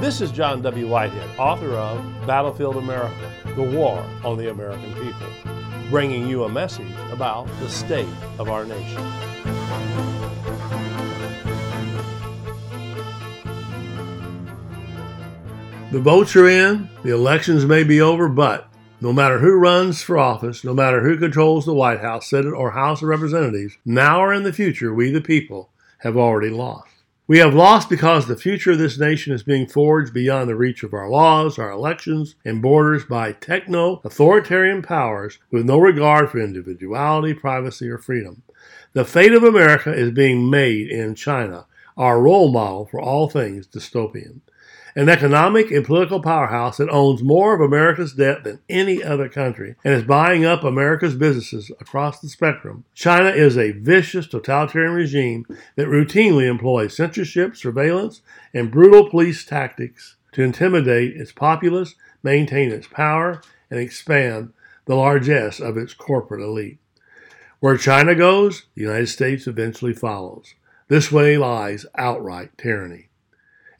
This 0.00 0.22
is 0.22 0.32
John 0.32 0.62
W. 0.62 0.88
Whitehead, 0.88 1.38
author 1.38 1.72
of 1.72 2.26
Battlefield 2.26 2.78
America 2.78 3.30
The 3.54 3.62
War 3.62 4.02
on 4.24 4.38
the 4.38 4.48
American 4.48 4.94
People, 4.94 5.26
bringing 5.90 6.26
you 6.26 6.44
a 6.44 6.48
message 6.48 6.90
about 7.12 7.46
the 7.60 7.68
state 7.68 8.08
of 8.38 8.48
our 8.48 8.64
nation. 8.64 8.96
The 15.92 16.00
votes 16.00 16.34
are 16.34 16.48
in, 16.48 16.88
the 17.02 17.12
elections 17.12 17.66
may 17.66 17.84
be 17.84 18.00
over, 18.00 18.26
but 18.30 18.70
no 19.02 19.12
matter 19.12 19.38
who 19.38 19.58
runs 19.58 20.02
for 20.02 20.16
office, 20.16 20.64
no 20.64 20.72
matter 20.72 21.02
who 21.02 21.18
controls 21.18 21.66
the 21.66 21.74
White 21.74 22.00
House, 22.00 22.30
Senate, 22.30 22.54
or 22.54 22.70
House 22.70 23.02
of 23.02 23.08
Representatives, 23.08 23.76
now 23.84 24.22
or 24.22 24.32
in 24.32 24.44
the 24.44 24.52
future, 24.54 24.94
we 24.94 25.10
the 25.10 25.20
people 25.20 25.68
have 25.98 26.16
already 26.16 26.48
lost. 26.48 26.89
We 27.30 27.38
have 27.38 27.54
lost 27.54 27.88
because 27.88 28.26
the 28.26 28.34
future 28.34 28.72
of 28.72 28.78
this 28.78 28.98
nation 28.98 29.32
is 29.32 29.44
being 29.44 29.68
forged 29.68 30.12
beyond 30.12 30.50
the 30.50 30.56
reach 30.56 30.82
of 30.82 30.92
our 30.92 31.08
laws, 31.08 31.60
our 31.60 31.70
elections, 31.70 32.34
and 32.44 32.60
borders 32.60 33.04
by 33.04 33.34
techno 33.34 34.00
authoritarian 34.02 34.82
powers 34.82 35.38
with 35.48 35.64
no 35.64 35.78
regard 35.78 36.28
for 36.28 36.40
individuality, 36.40 37.32
privacy, 37.32 37.88
or 37.88 37.98
freedom. 37.98 38.42
The 38.94 39.04
fate 39.04 39.32
of 39.32 39.44
America 39.44 39.92
is 39.92 40.10
being 40.10 40.50
made 40.50 40.88
in 40.88 41.14
China, 41.14 41.66
our 41.96 42.20
role 42.20 42.50
model 42.50 42.86
for 42.86 43.00
all 43.00 43.28
things 43.28 43.68
dystopian 43.68 44.40
an 44.94 45.08
economic 45.08 45.70
and 45.70 45.84
political 45.84 46.20
powerhouse 46.20 46.76
that 46.78 46.90
owns 46.90 47.22
more 47.22 47.54
of 47.54 47.60
America's 47.60 48.14
debt 48.14 48.44
than 48.44 48.60
any 48.68 49.02
other 49.02 49.28
country 49.28 49.74
and 49.84 49.94
is 49.94 50.02
buying 50.02 50.44
up 50.44 50.64
America's 50.64 51.14
businesses 51.14 51.70
across 51.80 52.20
the 52.20 52.28
spectrum. 52.28 52.84
China 52.94 53.30
is 53.30 53.56
a 53.56 53.72
vicious 53.72 54.26
totalitarian 54.26 54.92
regime 54.92 55.46
that 55.76 55.86
routinely 55.86 56.48
employs 56.48 56.96
censorship, 56.96 57.56
surveillance, 57.56 58.22
and 58.52 58.70
brutal 58.70 59.08
police 59.08 59.44
tactics 59.44 60.16
to 60.32 60.42
intimidate 60.42 61.16
its 61.16 61.32
populace, 61.32 61.94
maintain 62.22 62.70
its 62.70 62.86
power, 62.86 63.42
and 63.70 63.80
expand 63.80 64.52
the 64.86 64.94
largesse 64.94 65.60
of 65.60 65.76
its 65.76 65.94
corporate 65.94 66.42
elite. 66.42 66.78
Where 67.60 67.76
China 67.76 68.14
goes, 68.14 68.66
the 68.74 68.82
United 68.82 69.08
States 69.08 69.46
eventually 69.46 69.92
follows. 69.92 70.54
This 70.88 71.12
way 71.12 71.36
lies 71.36 71.86
outright 71.96 72.56
tyranny. 72.56 73.09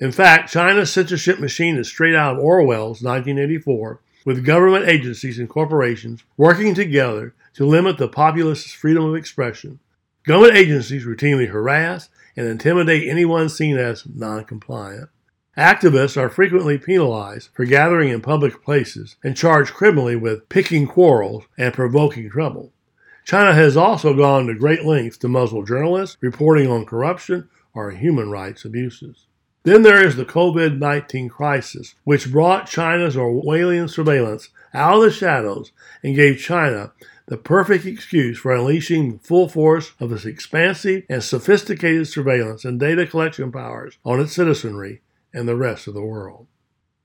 In 0.00 0.12
fact, 0.12 0.50
China's 0.50 0.90
censorship 0.90 1.40
machine 1.40 1.76
is 1.76 1.88
straight 1.88 2.14
out 2.14 2.36
of 2.36 2.42
Orwell's 2.42 3.02
1984, 3.02 4.00
with 4.24 4.46
government 4.46 4.88
agencies 4.88 5.38
and 5.38 5.46
corporations 5.46 6.24
working 6.38 6.74
together 6.74 7.34
to 7.52 7.66
limit 7.66 7.98
the 7.98 8.08
populace's 8.08 8.72
freedom 8.72 9.04
of 9.04 9.14
expression. 9.14 9.78
Government 10.24 10.56
agencies 10.56 11.04
routinely 11.04 11.50
harass 11.50 12.08
and 12.34 12.46
intimidate 12.46 13.08
anyone 13.08 13.50
seen 13.50 13.76
as 13.76 14.06
non-compliant. 14.06 15.10
Activists 15.58 16.16
are 16.16 16.30
frequently 16.30 16.78
penalized 16.78 17.50
for 17.52 17.66
gathering 17.66 18.08
in 18.08 18.22
public 18.22 18.62
places 18.64 19.16
and 19.22 19.36
charged 19.36 19.74
criminally 19.74 20.16
with 20.16 20.48
picking 20.48 20.86
quarrels 20.86 21.44
and 21.58 21.74
provoking 21.74 22.30
trouble. 22.30 22.72
China 23.24 23.52
has 23.52 23.76
also 23.76 24.14
gone 24.14 24.46
to 24.46 24.54
great 24.54 24.86
lengths 24.86 25.18
to 25.18 25.28
muzzle 25.28 25.62
journalists 25.62 26.16
reporting 26.22 26.70
on 26.70 26.86
corruption 26.86 27.50
or 27.74 27.90
human 27.90 28.30
rights 28.30 28.64
abuses. 28.64 29.26
Then 29.62 29.82
there 29.82 30.02
is 30.02 30.16
the 30.16 30.24
COVID 30.24 30.78
19 30.78 31.28
crisis, 31.28 31.94
which 32.04 32.32
brought 32.32 32.66
China's 32.66 33.14
Orwellian 33.14 33.90
surveillance 33.90 34.48
out 34.72 34.96
of 34.96 35.02
the 35.02 35.10
shadows 35.10 35.72
and 36.02 36.16
gave 36.16 36.38
China 36.38 36.92
the 37.26 37.36
perfect 37.36 37.84
excuse 37.84 38.38
for 38.38 38.54
unleashing 38.54 39.12
the 39.12 39.18
full 39.18 39.48
force 39.48 39.92
of 40.00 40.12
its 40.12 40.24
expansive 40.24 41.04
and 41.10 41.22
sophisticated 41.22 42.08
surveillance 42.08 42.64
and 42.64 42.80
data 42.80 43.06
collection 43.06 43.52
powers 43.52 43.98
on 44.02 44.18
its 44.18 44.32
citizenry 44.32 45.02
and 45.34 45.46
the 45.46 45.56
rest 45.56 45.86
of 45.86 45.92
the 45.92 46.02
world. 46.02 46.46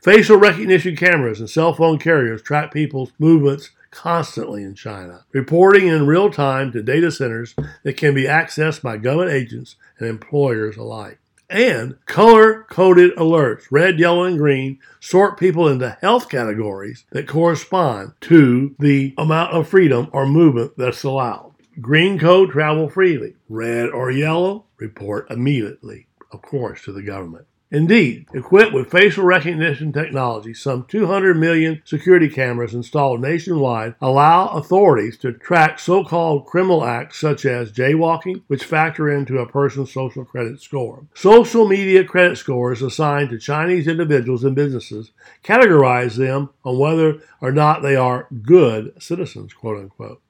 Facial 0.02 0.38
recognition 0.38 0.96
cameras 0.96 1.42
and 1.42 1.50
cell 1.50 1.74
phone 1.74 2.00
carriers 2.00 2.42
track 2.42 2.72
people's 2.72 3.12
movements 3.20 3.72
constantly 3.92 4.64
in 4.64 4.76
China, 4.76 5.26
reporting 5.34 5.88
in 5.88 6.08
real 6.08 6.30
time 6.30 6.72
to 6.72 6.82
data 6.82 7.12
centers 7.12 7.54
that 7.84 7.98
can 7.98 8.14
be 8.16 8.24
accessed 8.24 8.82
by 8.82 8.96
government 8.96 9.32
agents 9.32 9.76
and 10.00 10.08
employers 10.08 10.78
alike 10.78 11.20
and 11.50 11.98
color 12.06 12.66
coded 12.70 13.16
alerts, 13.16 13.66
red, 13.72 14.00
yellow, 14.00 14.24
and 14.24 14.38
green, 14.38 14.80
sort 15.00 15.40
people 15.40 15.68
into 15.68 15.98
health 16.02 16.30
categories 16.30 17.06
that 17.12 17.28
correspond 17.28 18.14
to 18.22 18.76
the 18.80 19.14
amount 19.18 19.54
of 19.54 19.68
freedom 19.68 20.10
or 20.12 20.26
movement 20.26 20.74
that's 20.78 21.04
allowed. 21.04 21.54
Green 21.82 22.18
code, 22.18 22.52
travel 22.52 22.90
freely. 22.90 23.36
Red 23.50 23.90
or 23.90 24.10
yellow, 24.12 24.66
report 24.78 25.30
immediately, 25.30 26.08
of 26.32 26.42
course, 26.42 26.84
to 26.84 26.92
the 26.92 27.04
government. 27.04 27.46
Indeed, 27.72 28.28
equipped 28.34 28.74
with 28.74 28.92
facial 28.92 29.24
recognition 29.24 29.92
technology, 29.92 30.54
some 30.54 30.86
200 30.88 31.36
million 31.36 31.82
security 31.84 32.30
cameras 32.30 32.76
installed 32.76 33.22
nationwide 33.22 33.96
allow 34.00 34.50
authorities 34.50 35.18
to 35.18 35.34
track 35.34 35.80
so 35.80 36.04
called 36.04 36.46
criminal 36.46 36.86
acts 36.86 37.20
such 37.20 37.44
as 37.44 37.72
jaywalking, 37.72 38.44
which 38.48 38.64
factor 38.64 39.10
into 39.10 39.40
a 39.40 39.48
person's 39.48 39.92
social 39.92 40.24
credit 40.24 40.62
score. 40.62 41.08
Social 41.16 41.68
media 41.68 42.04
credit 42.04 42.38
scores 42.38 42.84
assigned 42.84 43.32
to 43.32 43.40
Chinese 43.40 43.88
individuals 43.88 44.44
and 44.44 44.56
businesses 44.56 45.12
categorize 45.44 46.18
them 46.18 46.52
on 46.64 46.78
whether 46.78 47.20
or 47.42 47.52
not 47.52 47.82
they 47.82 47.96
are 47.96 48.28
good 48.44 48.94
citizens, 49.02 49.54
quote 49.54 49.80
unquote. 49.80 50.22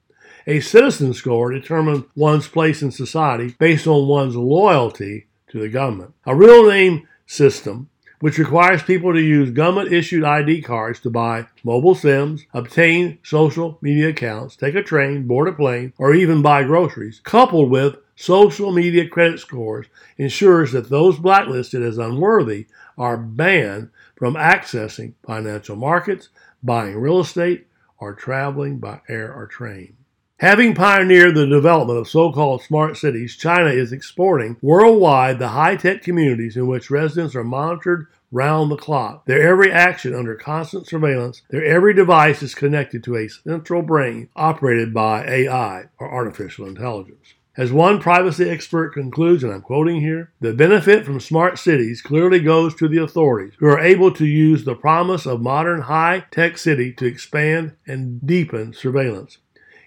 A 0.46 0.60
citizen 0.60 1.12
score 1.12 1.50
determines 1.50 2.04
one's 2.14 2.48
place 2.48 2.80
in 2.80 2.92
society 2.92 3.54
based 3.58 3.86
on 3.86 4.08
one's 4.08 4.36
loyalty 4.36 5.26
to 5.48 5.60
the 5.60 5.68
government. 5.68 6.14
A 6.24 6.34
real 6.34 6.66
name 6.68 7.06
system, 7.26 7.88
which 8.20 8.38
requires 8.38 8.82
people 8.82 9.12
to 9.12 9.20
use 9.20 9.50
government 9.50 9.92
issued 9.92 10.24
ID 10.24 10.62
cards 10.62 11.00
to 11.00 11.10
buy 11.10 11.46
mobile 11.62 11.94
SIMs, 11.94 12.46
obtain 12.54 13.18
social 13.22 13.78
media 13.82 14.08
accounts, 14.08 14.56
take 14.56 14.74
a 14.74 14.82
train, 14.82 15.26
board 15.26 15.48
a 15.48 15.52
plane, 15.52 15.92
or 15.98 16.14
even 16.14 16.40
buy 16.40 16.62
groceries, 16.62 17.20
coupled 17.24 17.70
with 17.70 17.96
social 18.14 18.72
media 18.72 19.06
credit 19.06 19.38
scores, 19.38 19.86
ensures 20.16 20.72
that 20.72 20.88
those 20.88 21.18
blacklisted 21.18 21.82
as 21.82 21.98
unworthy 21.98 22.66
are 22.96 23.18
banned 23.18 23.90
from 24.16 24.34
accessing 24.34 25.12
financial 25.26 25.76
markets, 25.76 26.30
buying 26.62 26.96
real 26.96 27.20
estate, 27.20 27.66
or 27.98 28.14
traveling 28.14 28.78
by 28.78 29.00
air 29.08 29.32
or 29.32 29.46
train. 29.46 29.96
Having 30.40 30.74
pioneered 30.74 31.34
the 31.34 31.46
development 31.46 31.98
of 31.98 32.10
so 32.10 32.30
called 32.30 32.62
smart 32.62 32.98
cities, 32.98 33.36
China 33.36 33.70
is 33.70 33.90
exporting 33.90 34.58
worldwide 34.60 35.38
the 35.38 35.48
high 35.48 35.76
tech 35.76 36.02
communities 36.02 36.58
in 36.58 36.66
which 36.66 36.90
residents 36.90 37.34
are 37.34 37.42
monitored 37.42 38.08
round 38.30 38.70
the 38.70 38.76
clock. 38.76 39.24
Their 39.24 39.48
every 39.48 39.72
action 39.72 40.14
under 40.14 40.34
constant 40.34 40.86
surveillance, 40.86 41.40
their 41.48 41.64
every 41.64 41.94
device 41.94 42.42
is 42.42 42.54
connected 42.54 43.02
to 43.04 43.16
a 43.16 43.28
central 43.28 43.80
brain 43.80 44.28
operated 44.36 44.92
by 44.92 45.24
AI, 45.24 45.84
or 45.98 46.12
artificial 46.12 46.66
intelligence. 46.66 47.32
As 47.56 47.72
one 47.72 47.98
privacy 47.98 48.50
expert 48.50 48.92
concludes, 48.92 49.42
and 49.42 49.50
I'm 49.50 49.62
quoting 49.62 50.02
here, 50.02 50.32
the 50.40 50.52
benefit 50.52 51.06
from 51.06 51.18
smart 51.18 51.58
cities 51.58 52.02
clearly 52.02 52.40
goes 52.40 52.74
to 52.74 52.88
the 52.88 53.02
authorities 53.02 53.54
who 53.58 53.68
are 53.68 53.80
able 53.80 54.12
to 54.12 54.26
use 54.26 54.66
the 54.66 54.74
promise 54.74 55.24
of 55.24 55.40
modern 55.40 55.80
high 55.80 56.26
tech 56.30 56.58
city 56.58 56.92
to 56.92 57.06
expand 57.06 57.74
and 57.86 58.20
deepen 58.26 58.74
surveillance. 58.74 59.38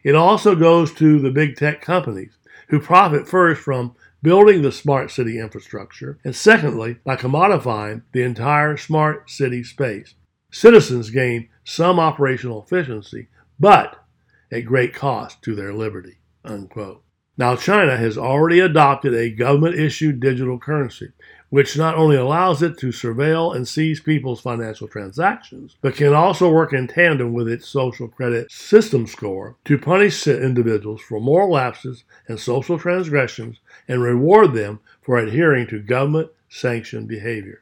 It 0.03 0.15
also 0.15 0.55
goes 0.55 0.93
to 0.95 1.19
the 1.19 1.31
big 1.31 1.55
tech 1.55 1.81
companies 1.81 2.37
who 2.69 2.79
profit 2.79 3.27
first 3.27 3.61
from 3.61 3.95
building 4.21 4.61
the 4.61 4.71
smart 4.71 5.11
city 5.11 5.39
infrastructure, 5.39 6.19
and 6.23 6.35
secondly, 6.35 6.97
by 7.03 7.15
commodifying 7.15 8.03
the 8.11 8.23
entire 8.23 8.77
smart 8.77 9.29
city 9.29 9.63
space. 9.63 10.15
Citizens 10.51 11.09
gain 11.09 11.49
some 11.63 11.99
operational 11.99 12.63
efficiency, 12.63 13.27
but 13.59 14.05
at 14.51 14.65
great 14.65 14.93
cost 14.93 15.41
to 15.43 15.55
their 15.55 15.73
liberty. 15.73 16.17
Unquote. 16.43 17.03
Now, 17.37 17.55
China 17.55 17.95
has 17.95 18.17
already 18.17 18.59
adopted 18.59 19.13
a 19.13 19.29
government 19.29 19.75
issued 19.79 20.19
digital 20.19 20.59
currency 20.59 21.09
which 21.49 21.78
not 21.78 21.96
only 21.96 22.16
allows 22.16 22.61
it 22.61 22.78
to 22.78 22.87
surveil 22.87 23.55
and 23.55 23.67
seize 23.67 23.99
people's 23.99 24.41
financial 24.41 24.87
transactions, 24.87 25.75
but 25.81 25.96
can 25.96 26.13
also 26.13 26.49
work 26.49 26.73
in 26.73 26.87
tandem 26.87 27.34
with 27.34 27.47
its 27.47 27.67
social 27.67 28.07
credit 28.07 28.51
system 28.51 29.07
score 29.07 29.55
to 29.66 29.78
punish 29.78 30.28
individuals 30.28 31.01
for 31.01 31.19
moral 31.19 31.51
lapses 31.51 32.03
and 32.28 32.40
social 32.40 32.78
transgressions 32.78 33.59
and 33.87 34.01
reward 34.01 34.53
them 34.53 34.79
for 35.01 35.17
adhering 35.17 35.67
to 35.67 35.79
government 35.79 36.29
sanctioned 36.49 37.07
behavior. 37.07 37.61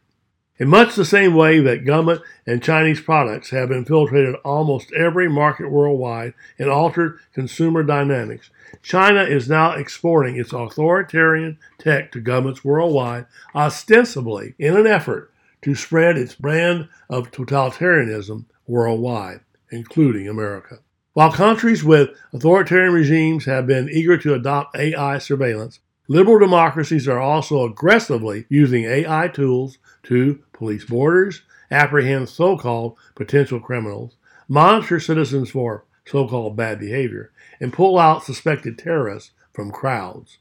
In 0.59 0.69
much 0.69 0.95
the 0.95 1.06
same 1.06 1.36
way 1.36 1.59
that 1.59 1.86
government 1.86 2.21
and 2.48 2.63
Chinese 2.63 3.00
products 3.00 3.51
have 3.51 3.71
infiltrated 3.71 4.36
almost 4.44 4.92
every 4.92 5.30
market 5.30 5.69
worldwide 5.69 6.33
and 6.57 6.68
altered 6.68 7.19
consumer 7.33 7.83
dynamics, 7.83 8.50
China 8.81 9.21
is 9.21 9.48
now 9.48 9.74
exporting 9.74 10.36
its 10.36 10.54
authoritarian 10.54 11.59
tech 11.77 12.12
to 12.12 12.19
governments 12.19 12.65
worldwide, 12.65 13.27
ostensibly 13.54 14.56
in 14.57 14.75
an 14.75 14.88
effort 14.88 15.31
to 15.62 15.75
spread 15.75 16.18
its 16.18 16.33
brand 16.33 16.89
of 17.07 17.31
totalitarianism 17.31 18.45
worldwide, 18.65 19.42
including 19.69 20.27
America. 20.27 20.80
While 21.13 21.31
countries 21.31 21.83
with 21.83 22.09
authoritarian 22.33 22.94
regimes 22.94 23.45
have 23.45 23.68
been 23.68 23.89
eager 23.89 24.18
to 24.18 24.33
adopt 24.33 24.75
AI 24.75 25.19
surveillance, 25.19 25.80
Liberal 26.09 26.39
democracies 26.39 27.07
are 27.07 27.19
also 27.19 27.65
aggressively 27.65 28.45
using 28.50 28.86
AI 28.86 29.27
tools 29.27 29.77
to 30.04 30.42
police 30.54 30.86
borders, 30.86 31.42
apprehend 31.69 32.30
so 32.30 32.57
called 32.57 32.98
potential 33.15 33.59
criminals, 33.59 34.15
monitor 34.48 35.00
citizens 35.00 35.50
for 35.50 35.83
so 36.06 36.27
called 36.27 36.56
bad 36.56 36.80
behavior, 36.80 37.31
and 37.59 37.74
pull 37.74 37.98
out 38.00 38.24
suspected 38.24 38.77
terrorists 38.77 39.31
from 39.54 39.71
crowds. 39.71 40.38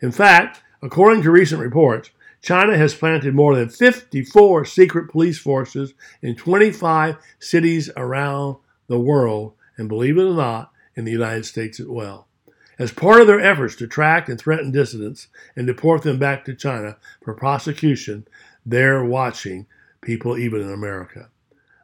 In 0.00 0.10
fact, 0.10 0.62
according 0.82 1.22
to 1.22 1.30
recent 1.30 1.60
reports, 1.60 2.10
China 2.40 2.76
has 2.76 2.94
planted 2.94 3.34
more 3.34 3.54
than 3.54 3.68
54 3.68 4.64
secret 4.64 5.10
police 5.10 5.38
forces 5.38 5.94
in 6.22 6.34
25 6.34 7.16
cities 7.38 7.90
around 7.96 8.56
the 8.86 8.98
world, 8.98 9.54
and 9.76 9.88
believe 9.88 10.18
it 10.18 10.22
or 10.22 10.34
not, 10.34 10.72
in 10.94 11.04
the 11.04 11.12
United 11.12 11.46
States 11.46 11.78
as 11.78 11.86
well. 11.86 12.27
As 12.78 12.92
part 12.92 13.20
of 13.20 13.26
their 13.26 13.40
efforts 13.40 13.74
to 13.76 13.88
track 13.88 14.28
and 14.28 14.38
threaten 14.38 14.70
dissidents 14.70 15.26
and 15.56 15.66
deport 15.66 16.02
them 16.02 16.18
back 16.18 16.44
to 16.44 16.54
China 16.54 16.96
for 17.24 17.34
prosecution, 17.34 18.28
they're 18.64 19.04
watching 19.04 19.66
people 20.00 20.38
even 20.38 20.60
in 20.60 20.70
America. 20.70 21.28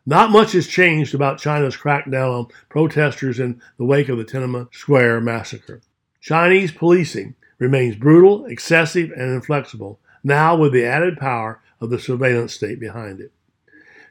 Not 0.07 0.31
much 0.31 0.53
has 0.53 0.69
changed 0.69 1.13
about 1.13 1.41
China's 1.41 1.77
crackdown 1.77 2.39
on 2.39 2.47
protesters 2.69 3.41
in 3.41 3.61
the 3.77 3.85
wake 3.85 4.09
of 4.09 4.19
the 4.19 4.25
Tiananmen 4.25 4.73
Square 4.73 5.23
massacre. 5.23 5.81
Chinese 6.21 6.71
policing 6.71 7.35
remains 7.59 7.97
brutal, 7.97 8.45
excessive, 8.45 9.11
and 9.11 9.33
inflexible, 9.33 9.99
now 10.23 10.55
with 10.55 10.73
the 10.73 10.85
added 10.85 11.19
power 11.19 11.61
of 11.81 11.91
the 11.91 11.99
surveillance 11.99 12.53
state 12.53 12.79
behind 12.79 13.21
it. 13.21 13.33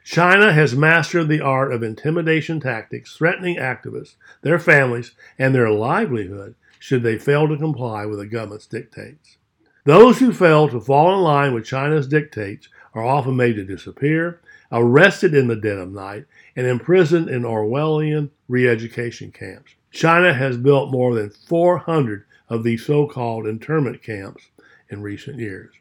China 0.04 0.52
has 0.52 0.76
mastered 0.76 1.28
the 1.28 1.40
art 1.40 1.72
of 1.72 1.82
intimidation 1.82 2.60
tactics, 2.60 3.16
threatening 3.16 3.56
activists, 3.56 4.16
their 4.42 4.58
families, 4.58 5.12
and 5.38 5.54
their 5.54 5.70
livelihood 5.70 6.54
should 6.84 7.02
they 7.02 7.16
fail 7.16 7.48
to 7.48 7.56
comply 7.56 8.04
with 8.04 8.18
the 8.18 8.26
government's 8.26 8.66
dictates. 8.66 9.38
Those 9.86 10.18
who 10.18 10.34
fail 10.34 10.68
to 10.68 10.78
fall 10.78 11.14
in 11.14 11.22
line 11.22 11.54
with 11.54 11.64
China's 11.64 12.06
dictates 12.06 12.68
are 12.92 13.02
often 13.02 13.36
made 13.36 13.56
to 13.56 13.64
disappear, 13.64 14.42
arrested 14.70 15.34
in 15.34 15.46
the 15.48 15.56
dead 15.56 15.78
of 15.78 15.90
night, 15.90 16.26
and 16.54 16.66
imprisoned 16.66 17.30
in 17.30 17.42
Orwellian 17.42 18.28
re 18.48 18.68
education 18.68 19.32
camps. 19.32 19.72
China 19.92 20.34
has 20.34 20.58
built 20.58 20.92
more 20.92 21.14
than 21.14 21.30
400 21.30 22.26
of 22.50 22.64
these 22.64 22.84
so 22.84 23.06
called 23.06 23.46
internment 23.46 24.02
camps 24.02 24.50
in 24.90 25.00
recent 25.00 25.38
years. 25.38 25.72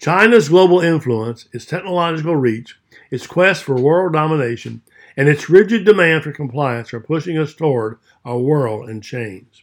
China's 0.00 0.48
global 0.48 0.80
influence, 0.80 1.48
its 1.52 1.66
technological 1.66 2.34
reach, 2.34 2.76
its 3.12 3.28
quest 3.28 3.62
for 3.62 3.80
world 3.80 4.12
domination, 4.12 4.82
and 5.16 5.28
its 5.28 5.48
rigid 5.48 5.84
demand 5.84 6.24
for 6.24 6.32
compliance 6.32 6.92
are 6.92 6.98
pushing 6.98 7.38
us 7.38 7.54
toward 7.54 8.00
a 8.24 8.36
world 8.36 8.90
in 8.90 9.00
chains. 9.00 9.62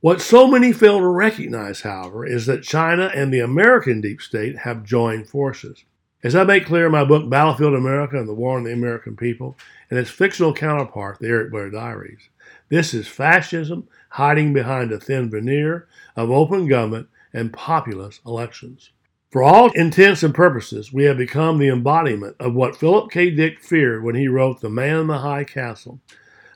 What 0.00 0.20
so 0.20 0.46
many 0.46 0.72
fail 0.72 1.00
to 1.00 1.08
recognize, 1.08 1.80
however, 1.80 2.24
is 2.24 2.46
that 2.46 2.62
China 2.62 3.10
and 3.12 3.34
the 3.34 3.40
American 3.40 4.00
deep 4.00 4.22
state 4.22 4.58
have 4.58 4.84
joined 4.84 5.28
forces. 5.28 5.82
As 6.22 6.36
I 6.36 6.44
make 6.44 6.66
clear 6.66 6.86
in 6.86 6.92
my 6.92 7.04
book 7.04 7.28
Battlefield 7.28 7.74
America 7.74 8.16
and 8.16 8.28
the 8.28 8.34
War 8.34 8.56
on 8.56 8.62
the 8.62 8.72
American 8.72 9.16
People, 9.16 9.58
and 9.90 9.98
its 9.98 10.08
fictional 10.08 10.54
counterpart, 10.54 11.18
the 11.18 11.26
Eric 11.26 11.50
Blair 11.50 11.68
Diaries, 11.68 12.28
this 12.68 12.94
is 12.94 13.08
fascism 13.08 13.88
hiding 14.10 14.52
behind 14.52 14.92
a 14.92 15.00
thin 15.00 15.30
veneer 15.30 15.88
of 16.14 16.30
open 16.30 16.68
government 16.68 17.08
and 17.32 17.52
populist 17.52 18.20
elections. 18.24 18.90
For 19.32 19.42
all 19.42 19.72
intents 19.72 20.22
and 20.22 20.32
purposes, 20.32 20.92
we 20.92 21.04
have 21.04 21.18
become 21.18 21.58
the 21.58 21.70
embodiment 21.70 22.36
of 22.38 22.54
what 22.54 22.76
Philip 22.76 23.10
K. 23.10 23.30
Dick 23.30 23.58
feared 23.58 24.04
when 24.04 24.14
he 24.14 24.28
wrote 24.28 24.60
The 24.60 24.70
Man 24.70 25.00
in 25.00 25.06
the 25.08 25.18
High 25.18 25.42
Castle, 25.42 25.98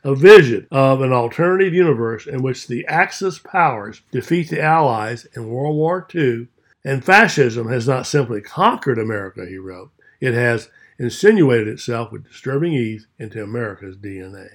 a 0.05 0.15
vision 0.15 0.67
of 0.71 1.01
an 1.01 1.13
alternative 1.13 1.73
universe 1.73 2.27
in 2.27 2.43
which 2.43 2.67
the 2.67 2.87
Axis 2.87 3.39
powers 3.39 4.03
defeat 4.11 4.51
the 4.51 4.61
Allies 4.61 5.27
in 5.37 5.49
World 5.49 5.77
War 5.77 6.07
II, 6.15 6.49
and 6.85 7.05
fascism 7.05 7.69
has 7.69 7.87
not 7.87 8.07
simply 8.07 8.41
conquered 8.41 8.99
America, 8.99 9.47
he 9.47 9.57
wrote, 9.57 9.93
it 10.21 10.35
has 10.35 10.71
insinuated 10.99 11.69
itself 11.69 12.13
with 12.13 12.25
disturbing 12.25 12.73
ease 12.73 13.07
into 13.19 13.43
America's 13.43 13.97
DNA. 13.97 14.49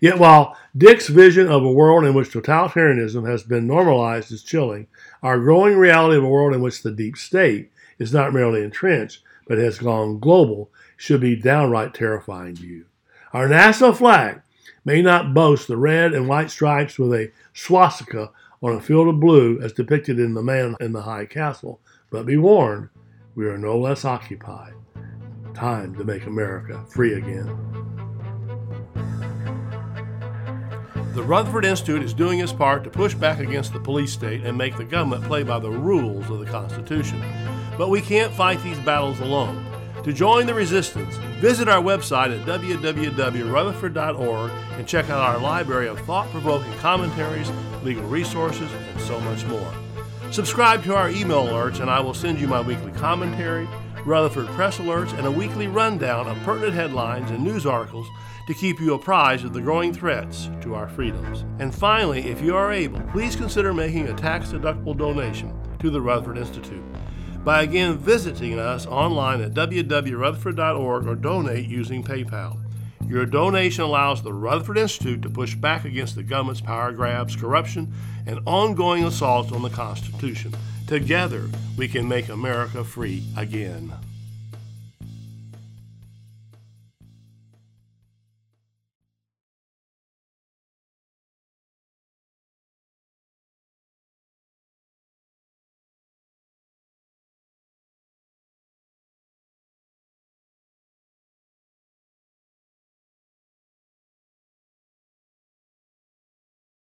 Yet 0.00 0.18
while 0.18 0.56
Dick's 0.76 1.08
vision 1.08 1.48
of 1.48 1.62
a 1.62 1.72
world 1.72 2.04
in 2.04 2.14
which 2.14 2.30
totalitarianism 2.30 3.28
has 3.28 3.42
been 3.42 3.66
normalized 3.66 4.30
is 4.32 4.42
chilling, 4.42 4.86
our 5.22 5.38
growing 5.38 5.76
reality 5.76 6.18
of 6.18 6.24
a 6.24 6.28
world 6.28 6.54
in 6.54 6.60
which 6.60 6.82
the 6.82 6.90
deep 6.90 7.16
state 7.16 7.70
is 7.98 8.12
not 8.12 8.34
merely 8.34 8.62
entrenched, 8.62 9.22
but 9.46 9.58
has 9.58 9.78
gone 9.78 10.18
global, 10.18 10.70
should 10.96 11.20
be 11.20 11.36
downright 11.36 11.94
terrifying 11.94 12.54
to 12.56 12.66
you. 12.66 12.84
Our 13.34 13.48
national 13.48 13.94
flag 13.94 14.42
may 14.84 15.02
not 15.02 15.34
boast 15.34 15.66
the 15.66 15.76
red 15.76 16.14
and 16.14 16.28
white 16.28 16.52
stripes 16.52 17.00
with 17.00 17.12
a 17.12 17.32
swastika 17.52 18.30
on 18.62 18.76
a 18.76 18.80
field 18.80 19.08
of 19.08 19.18
blue 19.18 19.60
as 19.60 19.72
depicted 19.72 20.20
in 20.20 20.34
The 20.34 20.42
Man 20.42 20.76
in 20.78 20.92
the 20.92 21.02
High 21.02 21.26
Castle, 21.26 21.80
but 22.10 22.26
be 22.26 22.36
warned, 22.36 22.90
we 23.34 23.46
are 23.46 23.58
no 23.58 23.76
less 23.76 24.04
occupied. 24.04 24.74
Time 25.52 25.96
to 25.96 26.04
make 26.04 26.26
America 26.26 26.84
free 26.88 27.14
again. 27.14 27.46
The 31.14 31.22
Rutherford 31.24 31.64
Institute 31.64 32.04
is 32.04 32.14
doing 32.14 32.38
its 32.38 32.52
part 32.52 32.84
to 32.84 32.90
push 32.90 33.14
back 33.14 33.40
against 33.40 33.72
the 33.72 33.80
police 33.80 34.12
state 34.12 34.44
and 34.44 34.56
make 34.56 34.76
the 34.76 34.84
government 34.84 35.24
play 35.24 35.42
by 35.42 35.58
the 35.58 35.70
rules 35.70 36.30
of 36.30 36.38
the 36.38 36.46
Constitution. 36.46 37.20
But 37.76 37.90
we 37.90 38.00
can't 38.00 38.32
fight 38.32 38.62
these 38.62 38.78
battles 38.78 39.18
alone. 39.18 39.73
To 40.04 40.12
join 40.12 40.46
the 40.46 40.52
resistance, 40.52 41.16
visit 41.40 41.66
our 41.66 41.82
website 41.82 42.38
at 42.38 42.46
www.rutherford.org 42.46 44.50
and 44.78 44.86
check 44.86 45.08
out 45.08 45.20
our 45.20 45.38
library 45.38 45.88
of 45.88 45.98
thought 46.00 46.30
provoking 46.30 46.74
commentaries, 46.74 47.50
legal 47.82 48.04
resources, 48.04 48.70
and 48.70 49.00
so 49.00 49.18
much 49.20 49.46
more. 49.46 49.72
Subscribe 50.30 50.84
to 50.84 50.94
our 50.94 51.08
email 51.08 51.46
alerts, 51.46 51.80
and 51.80 51.88
I 51.88 52.00
will 52.00 52.12
send 52.12 52.38
you 52.38 52.46
my 52.46 52.60
weekly 52.60 52.92
commentary, 52.92 53.66
Rutherford 54.04 54.48
press 54.48 54.76
alerts, 54.76 55.16
and 55.16 55.26
a 55.26 55.30
weekly 55.30 55.68
rundown 55.68 56.28
of 56.28 56.36
pertinent 56.42 56.74
headlines 56.74 57.30
and 57.30 57.42
news 57.42 57.64
articles 57.64 58.06
to 58.46 58.52
keep 58.52 58.80
you 58.80 58.92
apprised 58.92 59.46
of 59.46 59.54
the 59.54 59.62
growing 59.62 59.94
threats 59.94 60.50
to 60.60 60.74
our 60.74 60.90
freedoms. 60.90 61.46
And 61.60 61.74
finally, 61.74 62.26
if 62.26 62.42
you 62.42 62.54
are 62.56 62.70
able, 62.70 63.00
please 63.12 63.36
consider 63.36 63.72
making 63.72 64.08
a 64.08 64.14
tax 64.14 64.48
deductible 64.48 64.98
donation 64.98 65.58
to 65.78 65.88
the 65.88 66.02
Rutherford 66.02 66.36
Institute 66.36 66.84
by 67.44 67.62
again 67.62 67.98
visiting 67.98 68.58
us 68.58 68.86
online 68.86 69.42
at 69.42 69.52
www.rutherford.org 69.52 71.06
or 71.06 71.14
donate 71.14 71.68
using 71.68 72.02
PayPal. 72.02 72.58
Your 73.06 73.26
donation 73.26 73.84
allows 73.84 74.22
the 74.22 74.32
Rutherford 74.32 74.78
Institute 74.78 75.20
to 75.22 75.30
push 75.30 75.54
back 75.54 75.84
against 75.84 76.16
the 76.16 76.22
government's 76.22 76.62
power 76.62 76.90
grabs, 76.92 77.36
corruption, 77.36 77.92
and 78.26 78.40
ongoing 78.46 79.04
assaults 79.04 79.52
on 79.52 79.60
the 79.60 79.68
Constitution. 79.68 80.54
Together, 80.86 81.50
we 81.76 81.86
can 81.86 82.08
make 82.08 82.30
America 82.30 82.82
free 82.82 83.22
again. 83.36 83.92